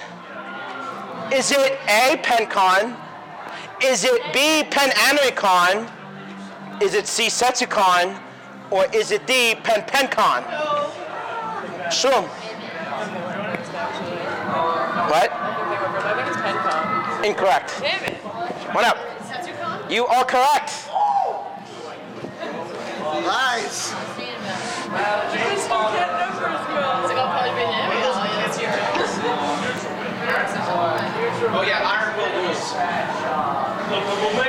Is 1.33 1.51
it 1.51 1.79
A, 1.87 2.17
PennCon? 2.23 2.95
Is 3.83 4.03
it 4.03 4.21
B, 4.33 4.63
Penn 4.69 4.91
Con? 5.35 5.87
Is 6.81 6.93
it 6.93 7.07
C, 7.07 7.27
SetsuCon? 7.27 8.19
Or 8.71 8.85
is 8.93 9.11
it 9.11 9.25
D, 9.25 9.55
Penn 9.63 9.81
PennCon? 9.81 10.43
Sure. 11.91 12.21
What? 15.09 15.31
I 15.31 16.13
think 16.15 16.27
it's 16.27 16.37
PenCom. 16.37 17.25
Incorrect. 17.25 17.79
Damn 17.81 18.03
it. 18.05 18.17
One 18.75 18.85
up. 18.85 18.97
You 19.89 20.05
are 20.05 20.23
correct. 20.23 20.87
Nice. 23.25 23.93
It's 24.89 25.67
not 25.69 25.91
that 25.93 26.09
numbers 26.17 26.61
go. 26.69 27.03
It's 27.03 27.13
probably 27.13 27.51
be 27.57 27.65
him. 27.65 27.89
Oh. 29.21 29.59
Oh 31.51 31.63
yeah, 31.65 31.81
Iron 31.81 32.13
will 32.17 32.29
lose. 32.45 32.73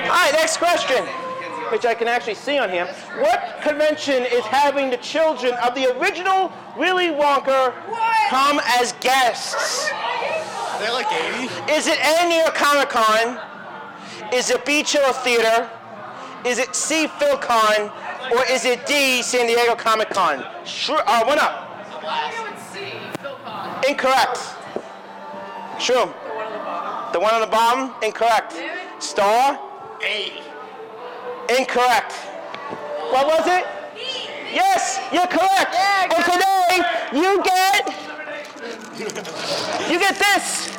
All 0.04 0.10
right, 0.10 0.32
next 0.34 0.58
question, 0.58 1.08
which 1.70 1.86
I 1.86 1.94
can 1.94 2.08
actually 2.08 2.34
see 2.34 2.58
on 2.58 2.70
him, 2.70 2.86
What 3.18 3.60
convention 3.62 4.24
is 4.24 4.44
having 4.44 4.90
the 4.90 4.96
children 4.98 5.54
of 5.64 5.74
the 5.74 5.96
original 5.98 6.52
Willy 6.76 7.08
Wonka 7.08 7.72
come 8.28 8.60
as 8.78 8.92
guests? 9.00 9.90
They're 10.78 10.92
like 10.92 11.12
80. 11.12 11.72
Is 11.72 11.86
it 11.86 11.98
A, 11.98 12.28
New 12.28 12.36
York 12.36 12.54
Comic 12.54 12.88
Con? 12.88 13.38
Is 14.32 14.50
it 14.50 14.64
B, 14.64 14.82
Chiller 14.82 15.12
Theater? 15.12 15.68
Is 16.44 16.58
it 16.58 16.74
C, 16.74 17.06
PhilCon? 17.06 17.92
Or 18.32 18.44
is 18.46 18.64
it 18.64 18.86
D, 18.86 19.22
San 19.22 19.46
Diego 19.46 19.74
Comic 19.74 20.10
Con? 20.10 20.44
Sure, 20.64 21.02
uh, 21.06 21.24
one 21.24 21.38
up. 21.38 21.68
I 22.02 22.30
think 22.30 22.50
it's 22.52 22.62
C. 22.72 22.80
PhilCon. 23.22 23.88
Incorrect. 23.88 24.38
True. 25.80 26.14
The 27.12 27.20
one 27.20 27.34
on 27.34 27.40
the 27.40 27.46
bottom? 27.46 27.94
Incorrect. 28.02 28.54
Star? 29.00 29.58
A. 30.02 30.49
Incorrect. 31.50 32.12
What 33.10 33.26
was 33.26 33.46
it? 33.48 33.66
Yes, 34.54 35.00
you're 35.12 35.26
correct. 35.26 35.74
and 35.74 36.22
today 36.22 36.78
you 37.10 37.42
get 37.42 37.90
you 39.90 39.98
get 39.98 40.14
this. 40.14 40.70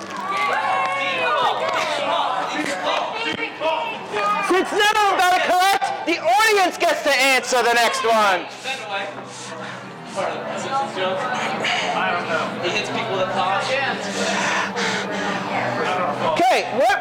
Since 4.48 4.72
none 4.72 4.96
of 4.96 5.04
them 5.04 5.20
got 5.20 5.36
it 5.36 5.44
correct, 5.44 6.06
the 6.06 6.20
audience 6.24 6.78
gets 6.78 7.04
to 7.04 7.12
answer 7.12 7.62
the 7.64 7.74
next 7.74 8.06
one. 8.06 8.48
I 11.96 12.12
don't 12.16 12.28
know. 12.30 12.48
He 12.64 12.70
hits 12.70 12.90
people 12.90 13.12
with 13.12 13.28
a. 13.28 13.32
Okay, 16.34 16.64
what 16.80 17.01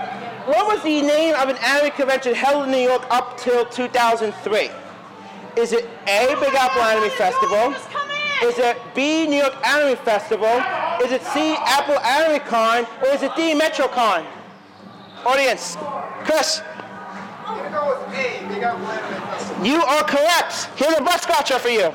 what 0.51 0.67
was 0.67 0.83
the 0.83 1.01
name 1.01 1.35
of 1.37 1.49
an 1.49 1.57
anime 1.59 1.93
convention 1.93 2.35
held 2.35 2.65
in 2.67 2.73
New 2.73 2.79
York 2.79 3.07
up 3.11 3.39
till 3.39 3.65
2003? 3.67 4.71
Is 5.57 5.73
it 5.73 5.89
A, 6.09 6.35
Big 6.41 6.55
Apple 6.55 6.83
Anime 6.83 7.11
Festival? 7.11 7.73
Is 8.43 8.59
it 8.59 8.77
B, 8.95 9.29
New 9.29 9.37
York 9.37 9.55
Anime 9.65 9.97
Festival? 9.99 10.61
Is 11.05 11.13
it 11.13 11.23
C, 11.23 11.55
Apple 11.57 11.99
Anime 12.01 12.41
Con? 12.47 12.85
Or 13.03 13.09
is 13.15 13.23
it 13.23 13.31
D, 13.37 13.55
MetroCon? 13.55 14.27
Audience, 15.25 15.77
Chris, 16.25 16.63
I'm 17.47 17.59
gonna 17.59 17.71
go 17.71 18.03
with 18.09 18.19
A. 18.19 18.49
Big 18.49 18.63
Apple 18.63 18.87
Anime 18.87 19.31
Festival. 19.31 19.67
you 19.67 19.83
are 19.83 20.03
correct. 20.03 20.69
Here's 20.75 20.99
a 20.99 21.03
butt 21.03 21.21
scratcher 21.21 21.59
for 21.61 21.69
you. 21.69 21.95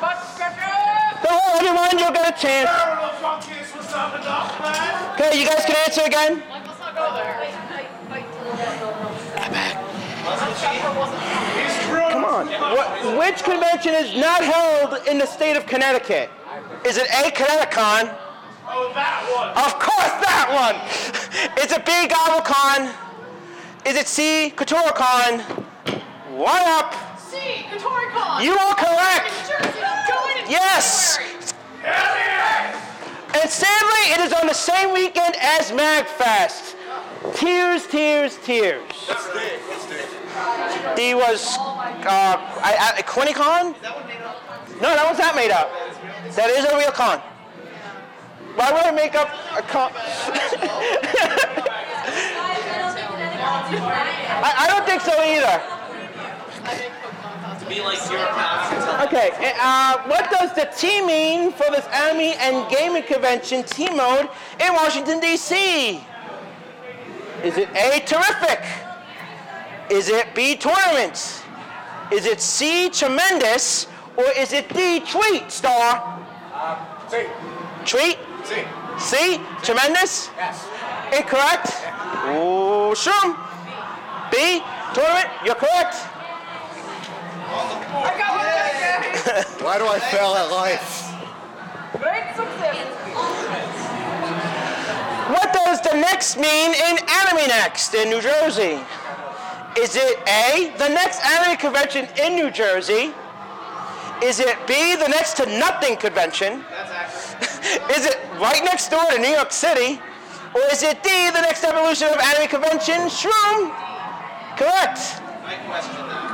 Butt 0.00 0.18
scratcher! 0.34 0.82
Don't 1.22 1.40
worry, 1.46 1.68
everyone, 1.68 1.98
you'll 1.98 2.10
get 2.10 2.36
a 2.36 2.40
chance. 2.40 2.68
Terrible 2.70 3.14
funkiness 3.22 3.76
was 3.76 3.92
man. 3.92 5.14
Okay, 5.14 5.38
you 5.38 5.46
guys 5.46 5.64
can 5.64 5.76
answer 5.86 6.02
again. 6.02 6.42
Come 10.92 12.24
on. 12.24 12.46
What, 12.46 13.18
which 13.18 13.42
convention 13.42 13.94
is 13.94 14.14
not 14.16 14.44
held 14.44 15.06
in 15.08 15.18
the 15.18 15.26
state 15.26 15.56
of 15.56 15.66
Connecticut? 15.66 16.30
Is 16.84 16.98
it 16.98 17.08
A, 17.08 17.30
ConnectiCon? 17.30 18.18
Oh, 18.68 18.92
that 18.94 19.22
one. 19.32 19.50
Of 19.56 19.78
course, 19.78 20.14
that 20.24 20.48
one. 20.52 20.76
Is 21.62 21.72
it 21.72 21.84
B, 21.84 21.92
GobbleCon? 22.08 22.92
Is 23.86 23.96
it 23.96 24.06
C, 24.06 24.52
Kotoricon? 24.54 25.40
One 26.36 26.62
up. 26.64 26.94
C, 27.18 27.66
Kotoricon. 27.70 28.42
You 28.42 28.56
are 28.56 28.74
correct. 28.74 29.32
New 29.32 29.58
Jersey, 29.58 29.80
going 30.08 30.44
to 30.44 30.50
Yes. 30.50 31.18
And 33.34 33.50
sadly, 33.50 34.12
it 34.12 34.20
is 34.20 34.32
on 34.32 34.46
the 34.46 34.54
same 34.54 34.92
weekend 34.92 35.34
as 35.40 35.70
MagFest. 35.72 36.76
Tears, 37.34 37.86
tears, 37.86 38.38
tears. 38.42 38.82
D 40.96 41.14
was 41.14 41.56
uh, 41.58 42.36
I? 42.64 43.02
No, 44.80 44.88
that 44.94 45.06
was 45.08 45.18
not 45.18 45.36
made 45.36 45.50
up. 45.50 45.70
That 46.34 46.50
is 46.50 46.64
a 46.64 46.76
real 46.76 46.90
con. 46.90 47.20
Why 48.56 48.72
would 48.72 48.82
I 48.82 48.90
make 48.90 49.14
up 49.14 49.28
a 49.56 49.62
con? 49.62 49.92
I, 54.44 54.54
I 54.58 54.66
don't 54.68 54.84
think 54.84 55.00
so 55.02 55.12
either. 55.22 55.62
To 57.58 57.66
be 57.68 57.80
like 57.80 57.98
your 58.10 58.26
past. 58.34 59.06
Okay, 59.06 59.30
uh, 59.60 60.02
what 60.08 60.30
does 60.30 60.54
the 60.54 60.68
T 60.76 61.00
mean 61.04 61.52
for 61.52 61.70
this 61.70 61.86
anime 61.86 62.34
and 62.40 62.68
gaming 62.70 63.04
convention 63.04 63.62
T 63.62 63.88
mode 63.90 64.28
in 64.60 64.72
Washington, 64.74 65.20
D.C.? 65.20 66.04
Is 67.44 67.58
it 67.58 67.68
A, 67.70 68.00
terrific? 68.06 68.64
Is 69.90 70.08
it 70.08 70.34
B, 70.34 70.54
tournament? 70.56 71.42
Is 72.12 72.26
it 72.26 72.40
C, 72.40 72.88
tremendous? 72.88 73.88
Or 74.16 74.30
is 74.36 74.52
it 74.52 74.68
D, 74.68 75.00
tweet, 75.00 75.50
star? 75.50 76.20
See. 77.10 77.26
Tweet? 77.84 78.18
See. 78.44 78.64
C, 78.98 79.40
tremendous? 79.62 80.30
Yes. 80.36 80.66
Incorrect. 81.12 81.68
Oh, 82.34 82.94
sure. 82.94 83.36
B, 84.30 84.62
tournament, 84.94 85.28
you're 85.44 85.56
correct. 85.56 85.96
I 87.44 88.14
got 88.18 88.36
one. 88.38 89.64
Why 89.64 89.78
do 89.78 89.86
I 89.86 89.98
fail 89.98 90.34
at 90.34 90.50
life? 90.50 91.11
Does 95.82 95.92
the 95.92 95.98
next 95.98 96.36
mean 96.36 96.74
in 96.74 96.98
Anime 97.08 97.48
Next 97.48 97.94
in 97.94 98.08
New 98.10 98.20
Jersey? 98.20 98.80
Is 99.78 99.96
it 99.96 100.18
A, 100.28 100.72
the 100.78 100.88
next 100.88 101.24
anime 101.24 101.56
convention 101.56 102.06
in 102.22 102.34
New 102.34 102.50
Jersey? 102.50 103.12
Is 104.22 104.38
it 104.38 104.56
B, 104.66 104.94
the 104.96 105.08
next 105.08 105.34
to 105.38 105.46
nothing 105.46 105.96
convention? 105.96 106.64
That's 106.70 106.90
accurate. 107.72 107.90
is 107.98 108.06
it 108.06 108.18
right 108.38 108.62
next 108.64 108.88
door 108.90 109.04
to 109.10 109.18
New 109.18 109.28
York 109.28 109.50
City? 109.50 110.00
Or 110.54 110.60
is 110.70 110.82
it 110.82 111.02
D, 111.02 111.08
the 111.30 111.40
next 111.40 111.64
evolution 111.64 112.08
of 112.08 112.18
anime 112.18 112.48
convention, 112.48 113.08
Shroom? 113.08 113.72
Correct. 114.56 115.00
I 115.42 115.56
question 115.66 116.06
that. 116.06 116.28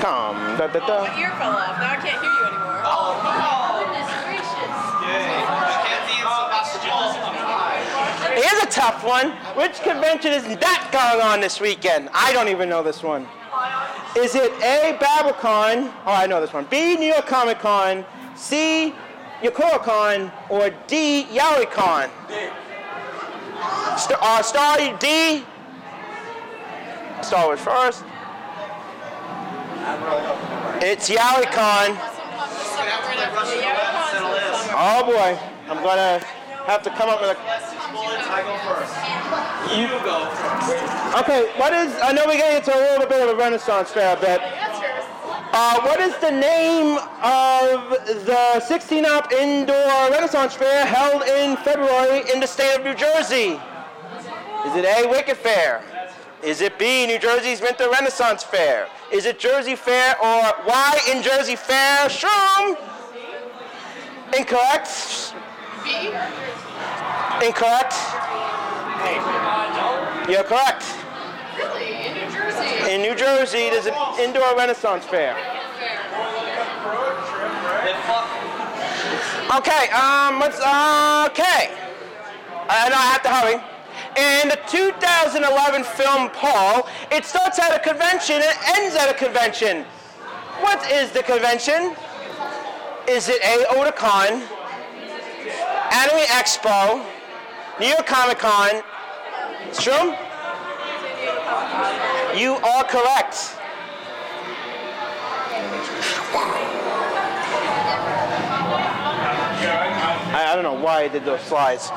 Come, 0.00 0.36
da 0.58 0.66
da 0.66 0.80
My 0.80 0.86
da. 0.86 1.20
ear 1.20 1.30
fell 1.38 1.52
off. 1.52 1.78
Now 1.78 1.92
I 1.92 1.96
can't 1.96 2.20
hear 2.20 2.32
you 2.32 2.44
anymore. 2.44 2.80
Goodness 2.84 4.10
gracious. 4.24 4.74
Mackenzie 5.04 6.20
and 6.20 6.28
Sebastian. 6.28 7.24
Here's 8.34 8.53
a 8.64 8.70
tough 8.70 9.04
one. 9.04 9.30
Which 9.56 9.80
convention 9.82 10.32
is 10.32 10.42
that 10.58 10.88
going 10.90 11.20
on 11.22 11.40
this 11.40 11.60
weekend? 11.60 12.08
I 12.14 12.32
don't 12.32 12.48
even 12.48 12.68
know 12.68 12.82
this 12.82 13.02
one. 13.02 13.26
Is 14.16 14.34
it 14.34 14.52
A, 14.62 14.96
BabbleCon? 14.98 15.92
Oh, 16.06 16.12
I 16.12 16.26
know 16.26 16.40
this 16.40 16.52
one. 16.52 16.66
B, 16.70 16.96
New 16.96 17.06
York 17.06 17.26
Comic 17.26 17.58
Con. 17.58 18.04
C, 18.34 18.94
YokoroCon. 19.42 20.32
Or 20.48 20.70
D, 20.86 21.26
YaoiCon? 21.30 22.10
Star, 23.98 24.18
uh, 24.20 24.42
Star 24.42 24.98
D. 24.98 25.44
Star 27.22 27.50
was 27.50 27.60
first. 27.60 28.02
It's 30.80 31.10
YaoiCon. 31.10 31.98
Oh 34.76 35.02
boy, 35.04 35.38
I'm 35.70 35.82
gonna 35.82 36.18
have 36.66 36.82
to 36.82 36.90
come 36.90 37.08
up 37.10 37.20
with 37.20 37.30
a. 37.30 37.73
I 37.96 38.42
go 38.42 38.54
first. 38.66 38.94
You 39.76 39.88
go 40.02 40.26
first. 40.34 41.22
Okay, 41.22 41.52
what 41.58 41.72
is? 41.72 41.94
I 42.02 42.12
know 42.12 42.24
we're 42.26 42.36
getting 42.36 42.58
into 42.58 42.74
a 42.74 42.82
little 42.92 43.06
bit 43.06 43.22
of 43.22 43.34
a 43.34 43.38
Renaissance 43.38 43.90
fair, 43.90 44.16
but 44.16 44.40
uh, 45.56 45.80
what 45.82 46.00
is 46.00 46.16
the 46.18 46.32
name 46.32 46.98
of 47.22 47.90
the 48.26 48.58
16 48.58 49.06
Up 49.06 49.30
Indoor 49.30 50.10
Renaissance 50.10 50.54
Fair 50.54 50.84
held 50.84 51.22
in 51.22 51.56
February 51.58 52.28
in 52.32 52.40
the 52.40 52.46
state 52.46 52.74
of 52.74 52.84
New 52.84 52.94
Jersey? 52.94 53.60
Is 54.66 54.74
it 54.74 54.84
A, 54.84 55.08
Wicked 55.08 55.36
Fair? 55.36 55.84
Is 56.42 56.60
it 56.60 56.76
B, 56.76 57.06
New 57.06 57.20
Jersey's 57.20 57.60
Winter 57.60 57.88
Renaissance 57.88 58.42
Fair? 58.42 58.88
Is 59.12 59.26
it 59.26 59.38
Jersey 59.38 59.76
Fair 59.76 60.16
or 60.20 60.42
Y 60.66 61.00
in 61.12 61.22
Jersey 61.22 61.54
Fair? 61.54 62.08
Shroom? 62.08 62.76
Incorrect. 64.36 65.34
B? 65.84 66.10
Incorrect. 67.44 67.92
You're 70.30 70.44
correct. 70.44 70.82
Really? 71.58 72.06
In 72.06 72.14
New 72.14 72.32
Jersey? 72.32 72.90
In 72.90 73.02
New 73.02 73.14
Jersey, 73.14 73.68
there's 73.68 73.84
an 73.84 73.94
indoor 74.18 74.56
Renaissance 74.56 75.04
Fair. 75.04 75.36
Okay, 79.56 79.90
um, 79.90 80.40
let's, 80.40 80.56
okay. 81.28 81.68
I 82.66 82.88
know 82.88 82.96
I 82.96 83.10
have 83.12 83.22
to 83.24 83.28
hurry. 83.28 83.60
In 84.16 84.48
the 84.48 84.58
2011 84.66 85.84
film 85.84 86.30
Paul, 86.30 86.88
it 87.12 87.26
starts 87.26 87.58
at 87.58 87.76
a 87.76 87.78
convention 87.78 88.36
and 88.36 88.58
ends 88.78 88.96
at 88.96 89.10
a 89.10 89.14
convention. 89.14 89.84
What 90.60 90.90
is 90.90 91.10
the 91.10 91.22
convention? 91.22 91.94
Is 93.06 93.28
it 93.28 93.42
A, 93.44 93.66
Otakon, 93.74 94.48
Anime 95.92 96.24
Expo, 96.28 97.04
New 97.80 97.86
York 97.88 98.06
Comic 98.06 98.38
Con, 98.38 98.82
Strum? 99.72 100.14
You 102.38 102.54
are 102.54 102.84
correct. 102.84 103.56
I, 110.36 110.50
I 110.50 110.54
don't 110.54 110.62
know 110.62 110.74
why 110.74 111.02
I 111.02 111.08
did 111.08 111.24
those 111.24 111.40
slides. 111.40 111.88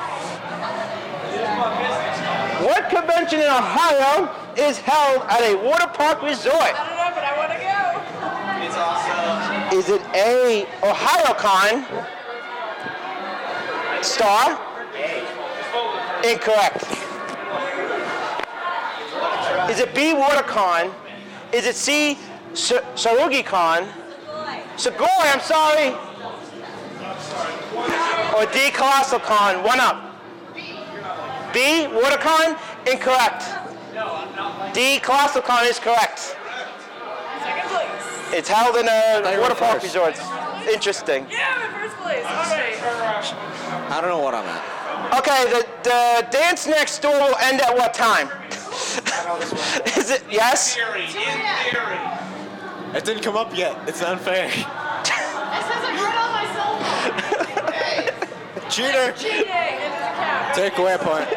What 2.63 2.89
convention 2.89 3.39
in 3.39 3.45
Ohio 3.45 4.33
is 4.57 4.79
held 4.79 5.21
at 5.29 5.41
a 5.41 5.55
water 5.57 5.87
park 5.93 6.23
resort? 6.23 6.55
I 6.55 6.73
don't 6.73 6.97
know, 6.97 7.11
but 7.13 7.23
I 7.23 7.37
want 7.37 7.51
to 7.53 7.59
go. 7.61 7.77
It's 8.65 8.77
also. 8.77 9.77
Is 9.77 9.89
it 9.89 10.01
A, 10.15 10.65
OhioCon? 10.81 11.85
Star? 14.03 14.66
Incorrect. 16.27 16.83
Is 19.71 19.79
it 19.79 19.95
B, 19.95 20.13
WaterCon? 20.13 20.93
Is 21.53 21.65
it 21.65 21.75
C, 21.75 22.17
Sa- 22.53 22.81
SarugiCon? 22.95 23.87
Sugoi, 24.75 25.07
I'm 25.07 25.39
sorry. 25.39 25.95
Or 28.35 28.45
D, 28.51 28.69
ColossalCon? 28.71 29.63
One 29.63 29.79
up. 29.79 30.03
B, 31.53 31.87
WaterCon? 31.89 32.59
Incorrect. 32.91 33.43
D, 34.73 34.99
ColossalCon 34.99 35.69
is 35.69 35.79
correct. 35.79 36.19
Second 37.39 37.69
place. 37.69 38.33
It's 38.33 38.49
held 38.49 38.75
in 38.75 38.87
a 38.87 39.31
you 39.33 39.39
water 39.39 39.55
park 39.55 39.81
resort. 39.81 40.19
Interesting. 40.67 41.25
Yeah, 41.29 41.53
I'm 41.55 41.73
in 41.73 41.89
first 41.89 41.95
place. 41.97 42.25
All 42.25 42.33
right. 42.33 43.91
I 43.91 44.01
don't 44.01 44.09
know 44.09 44.19
what 44.19 44.35
I'm 44.35 44.45
at. 44.45 44.76
Okay, 45.17 45.45
the, 45.49 45.65
the 45.83 46.27
dance 46.31 46.67
next 46.67 46.99
door 47.01 47.13
will 47.13 47.35
end 47.37 47.61
at 47.61 47.75
what 47.75 47.93
time? 47.93 48.27
Is 49.97 50.11
it 50.11 50.23
yes? 50.29 50.77
In 50.77 50.83
theory. 50.83 51.99
It 52.93 53.03
didn't 53.03 53.23
come 53.23 53.35
up 53.35 53.55
yet. 53.57 53.77
It's 53.87 54.01
unfair. 54.01 54.45
It 54.45 54.53
says 54.53 54.63
I'm 55.83 55.97
right 55.97 56.17
on 56.17 56.31
my 56.33 56.45
cell 56.53 56.77
phone. 56.81 58.69
Cheater. 58.69 59.11
Cheating. 59.17 59.41
It 59.41 59.89
doesn't 59.89 60.15
count. 60.15 60.55
Take 60.55 60.77
away 60.77 60.93
a 60.93 60.97
point. 60.97 61.27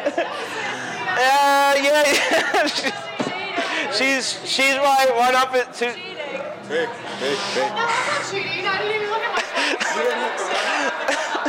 Uh, 1.11 1.73
yeah, 1.81 2.03
yeah. 2.07 2.67
she's 3.91 4.39
she's 4.45 4.77
right. 4.77 5.11
One 5.15 5.35
up 5.35 5.53
at 5.53 5.73
two. 5.73 5.91
Cheating. 5.91 6.17
Big, 6.69 6.87
big, 7.19 7.37
hey. 7.51 7.67
No, 7.67 7.75
that's 7.75 8.07
not 8.07 8.23
cheating. 8.31 8.65
I 8.65 8.77
didn't 8.77 8.95
even 8.95 9.09
look 9.09 9.21
at 9.21 9.33
my 9.35 9.41
phone. 9.41 9.75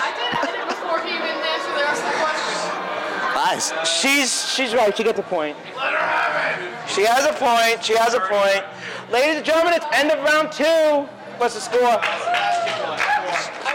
I 0.03 0.11
did. 0.18 0.33
I 0.35 0.47
did 0.51 0.61
it 0.61 0.68
before 0.68 0.99
he 1.01 1.14
even 1.14 1.31
answered 1.31 1.77
the 1.79 1.85
rest 1.87 2.03
of 2.03 2.11
the 2.11 2.18
Nice. 3.53 4.01
She's 4.01 4.55
she's 4.55 4.73
right. 4.73 4.97
She 4.97 5.05
gets 5.05 5.19
a 5.19 5.23
point. 5.23 5.55
She 6.88 7.05
has 7.05 7.27
a 7.29 7.37
point. 7.37 7.85
She 7.85 7.95
has 7.95 8.15
a 8.15 8.21
point. 8.21 8.65
Ladies 9.12 9.37
and 9.37 9.45
gentlemen, 9.45 9.75
it's 9.75 9.85
end 9.93 10.11
of 10.11 10.25
round 10.25 10.51
two. 10.53 11.05
What's 11.37 11.53
the 11.53 11.61
score? 11.61 12.01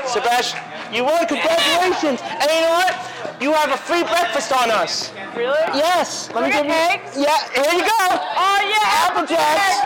Sebastian, 0.09 0.57
you 0.91 1.03
won. 1.03 1.27
Congratulations. 1.27 2.25
And 2.25 2.49
you 2.49 2.61
know 2.65 2.73
what? 2.73 2.97
You 3.39 3.53
have 3.53 3.69
a 3.69 3.77
free 3.77 4.01
breakfast 4.01 4.51
on 4.51 4.71
us. 4.71 5.13
Really? 5.35 5.53
Yes. 5.77 6.31
Let 6.33 6.45
me 6.45 6.51
give 6.57 6.65
you. 6.65 6.73
eggs. 6.73 7.13
Yeah, 7.13 7.37
here 7.53 7.77
you 7.77 7.85
go. 7.85 8.01
Oh 8.33 8.59
yeah. 8.65 9.05
Apple 9.05 9.29
Jacks. 9.29 9.77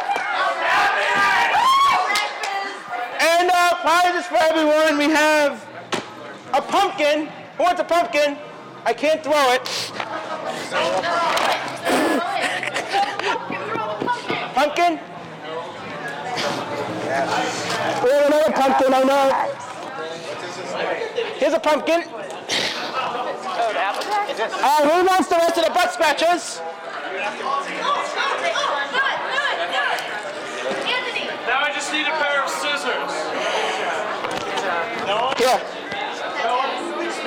And 3.20 3.52
uh, 3.52 3.76
prizes 3.84 4.26
for 4.26 4.38
everyone. 4.40 4.98
We 4.98 5.12
have 5.12 5.68
a 6.54 6.62
pumpkin. 6.62 7.28
Who 7.58 7.64
wants 7.64 7.82
a 7.82 7.84
pumpkin? 7.84 8.38
I 8.84 8.94
can't 8.94 9.24
throw 9.24 9.54
it. 9.54 9.66
Pumpkin? 14.56 15.00
We 18.04 18.10
have 18.12 18.26
another 18.28 18.52
pumpkin, 18.52 18.94
I 18.94 19.04
know. 19.04 19.32
Here's 21.38 21.54
a 21.54 21.60
pumpkin. 21.60 22.04
Uh, 24.42 24.90
who 24.90 25.06
wants 25.06 25.28
the 25.28 25.36
rest 25.36 25.58
of 25.58 25.66
the 25.66 25.72
butt 25.72 25.94
scratchers? 25.94 26.62
Now 31.48 31.60
I 31.62 31.72
just 31.74 31.92
need 31.94 32.08
a 32.08 32.12
pair 32.18 32.44
of 32.44 32.50
scissors. 32.50 33.14
Here. 35.38 35.62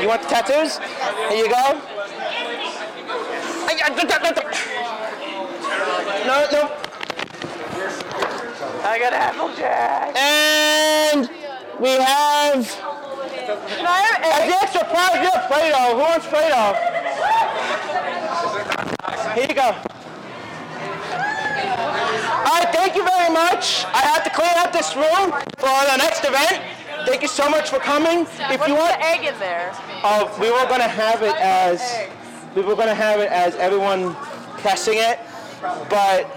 You 0.04 0.10
want 0.10 0.20
the 0.20 0.28
tattoos? 0.28 0.76
Here 1.32 1.46
you 1.46 1.48
go. 1.48 1.56
Uh, 1.56 1.80
da. 4.04 4.20
No, 6.28 6.44
no. 6.52 6.62
I 8.84 8.98
got 9.00 9.14
Applejack. 9.14 10.14
And 10.14 11.30
we 11.80 11.88
have 11.88 12.68
Can 12.68 13.86
I 13.86 14.00
have 14.04 14.20
as 14.20 14.40
eggs? 14.40 14.52
the 14.52 14.56
extra 14.62 14.84
prize, 14.92 15.24
you 15.24 15.30
have 15.30 15.48
Play-Doh. 15.50 15.96
Who 15.96 16.00
wants 16.00 16.26
Play-Doh? 16.26 16.74
Here 19.32 19.46
you 19.48 19.54
go. 19.54 19.72
All 22.44 22.60
right, 22.60 22.68
thank 22.74 22.94
you 22.94 23.04
very 23.06 23.32
much. 23.32 23.86
I 23.86 24.02
have 24.12 24.22
to 24.24 24.28
clean 24.28 24.52
out 24.58 24.70
this 24.70 24.94
room 24.94 25.32
for 25.56 25.72
the 25.88 25.96
next 25.96 26.26
event. 26.26 26.60
Thank 27.06 27.22
you 27.22 27.28
so 27.28 27.48
much 27.50 27.68
for 27.70 27.78
coming. 27.78 28.20
If 28.22 28.60
What's 28.60 28.68
you 28.68 28.74
want, 28.74 28.98
the 28.98 29.04
egg 29.04 29.24
in 29.24 29.38
there? 29.38 29.74
Oh, 30.06 30.28
we 30.38 30.50
were 30.50 30.68
gonna 30.68 30.86
have 30.86 31.22
it 31.22 31.34
as 31.36 31.80
we 32.54 32.60
were 32.60 32.76
gonna 32.76 32.94
have 32.94 33.20
it 33.20 33.32
as 33.32 33.54
everyone 33.56 34.14
pressing 34.60 34.98
it, 34.98 35.18
but 35.88 36.28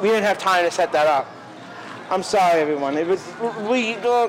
we 0.00 0.08
didn't 0.08 0.24
have 0.24 0.38
time 0.38 0.64
to 0.64 0.72
set 0.72 0.90
that 0.90 1.06
up. 1.06 1.30
I'm 2.10 2.24
sorry, 2.24 2.60
everyone. 2.60 2.98
It 2.98 3.06
was 3.06 3.24
we. 3.70 3.94
Uh, 3.94 4.26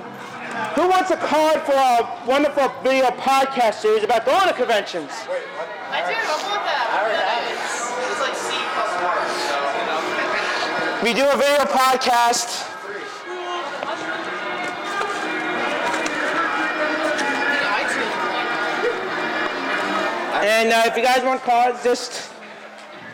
who 0.75 0.87
wants 0.87 1.09
a 1.09 1.17
card 1.17 1.61
for 1.63 1.73
our 1.73 2.21
wonderful 2.27 2.71
video 2.83 3.09
podcast 3.17 3.81
series 3.81 4.03
about 4.03 4.25
going 4.25 4.47
to 4.47 4.53
conventions? 4.53 5.09
I 5.09 6.05
do. 6.05 6.13
I 6.13 6.37
want 6.45 6.63
that. 6.63 7.49
It's 8.11 8.21
like 8.21 8.35
C 8.37 8.53
plus 8.77 8.93
one, 9.01 9.25
so, 9.49 9.57
you 9.73 9.85
know. 9.89 11.03
We 11.03 11.13
do 11.17 11.25
a 11.31 11.35
video 11.35 11.65
podcast. 11.65 12.72
And 20.43 20.73
uh, 20.73 20.83
if 20.85 20.97
you 20.97 21.03
guys 21.03 21.23
want 21.23 21.41
cards, 21.41 21.81
just 21.85 22.29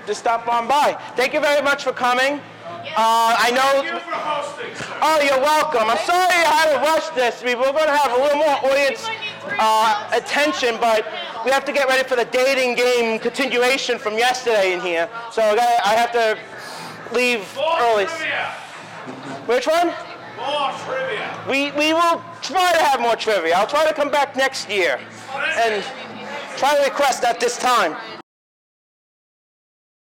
just 0.08 0.22
stop 0.22 0.48
on 0.48 0.68
by. 0.68 0.98
Thank 1.16 1.36
you 1.36 1.40
very 1.40 1.62
much 1.62 1.84
for 1.84 1.92
coming. 1.92 2.42
Uh, 2.98 3.38
I 3.38 3.52
know. 3.52 3.84
Thank 3.84 3.94
you 3.94 4.00
for 4.00 4.18
hosting. 4.18 4.98
Oh, 5.00 5.22
you're 5.22 5.40
welcome. 5.40 5.86
I'm 5.92 6.04
sorry 6.10 6.26
I 6.26 6.54
had 6.58 6.74
to 6.74 6.80
rush 6.80 7.10
this. 7.10 7.44
We 7.44 7.54
were 7.54 7.72
going 7.72 7.86
to 7.86 7.96
have 7.96 8.18
a 8.18 8.20
little 8.20 8.38
more 8.38 8.58
audience 8.66 9.08
uh, 9.60 10.10
attention, 10.12 10.78
but 10.82 11.06
we 11.46 11.52
have 11.52 11.66
to 11.66 11.72
get 11.72 11.88
ready 11.88 12.08
for 12.08 12.16
the 12.16 12.26
dating 12.26 12.74
game 12.74 13.20
continuation 13.20 14.00
from 14.00 14.18
yesterday 14.18 14.74
in 14.74 14.82
here. 14.82 15.08
So 15.32 15.44
I, 15.44 15.56
gotta, 15.56 15.88
I 15.88 15.94
have 15.94 16.12
to 16.14 16.38
leave 17.14 17.46
early. 17.58 18.08
Which 19.46 19.68
one? 19.68 19.94
More 20.38 20.72
trivia. 20.84 21.46
We, 21.48 21.72
we 21.78 21.94
will 21.94 22.24
try 22.42 22.72
to 22.72 22.80
have 22.80 23.00
more 23.00 23.16
trivia. 23.16 23.56
I'll 23.56 23.68
try 23.68 23.86
to 23.88 23.94
come 23.94 24.10
back 24.10 24.36
next 24.36 24.68
year 24.68 25.00
and 25.36 25.84
try 26.60 26.78
request 26.84 27.24
at 27.24 27.40
this 27.40 27.58
time. 27.58 27.96